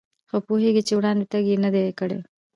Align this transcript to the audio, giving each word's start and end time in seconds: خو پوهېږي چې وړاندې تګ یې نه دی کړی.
خو 0.29 0.37
پوهېږي 0.47 0.81
چې 0.87 0.93
وړاندې 0.97 1.25
تګ 1.31 1.43
یې 1.51 1.57
نه 1.63 1.69
دی 1.73 1.83
کړی. 1.99 2.17